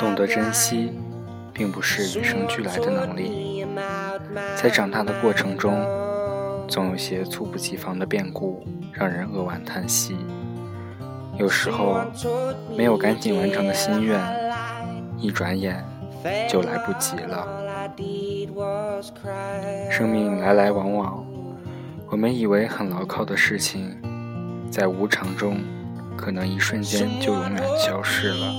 [0.00, 0.90] 懂得珍惜，
[1.52, 3.64] 并不是与生俱来的能力。
[4.56, 5.84] 在长大的过程中，
[6.66, 10.16] 总有些猝不及防的变故，让人扼腕叹息。
[11.38, 12.00] 有时候，
[12.76, 14.20] 没有赶紧完成的心愿，
[15.16, 15.84] 一转眼
[16.48, 17.48] 就来不及了。
[19.90, 21.24] 生命来来往往，
[22.10, 23.94] 我们以为很牢靠的事情，
[24.72, 25.56] 在无常中。
[26.16, 28.54] 可能一瞬间就永远消失了。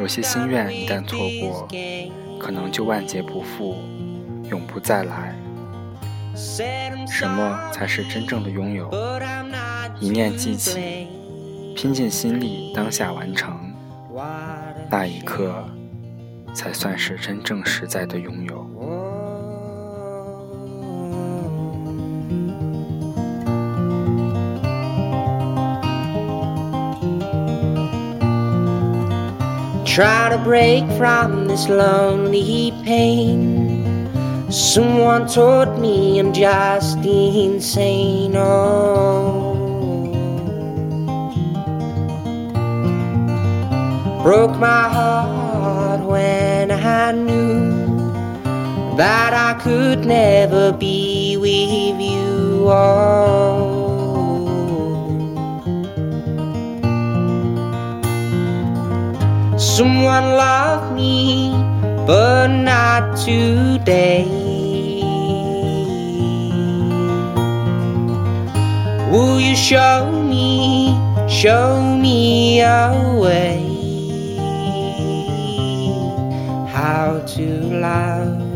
[0.00, 1.68] 有些心愿一旦错过，
[2.38, 3.76] 可能就万劫不复，
[4.50, 5.34] 永不再来。
[6.36, 8.88] 什么才是真正的拥有？
[10.00, 11.08] 一念即起，
[11.74, 13.58] 拼尽心力，当下完成，
[14.88, 15.64] 那一刻
[16.54, 18.87] 才算是真正实在的拥有。
[30.04, 34.08] Try to break from this lonely pain.
[34.48, 38.36] Someone told me I'm just insane.
[38.36, 39.32] Oh.
[44.22, 47.66] Broke my heart when I knew
[48.96, 52.68] that I could never be with you.
[52.70, 53.57] Oh.
[59.76, 61.50] someone loved me,
[62.06, 64.24] but not today.
[69.12, 70.96] Will you show me,
[71.28, 73.64] show me a way
[76.72, 77.46] how to
[77.86, 78.47] love?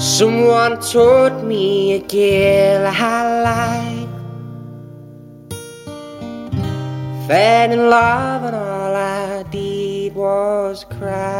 [0.00, 5.56] Someone told me a girl I liked
[7.28, 11.39] Fell in love and all I did was cry